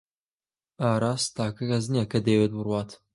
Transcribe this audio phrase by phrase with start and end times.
[0.81, 2.89] ئاراس تاکە کەس نییە کە دەیەوێت بڕوات.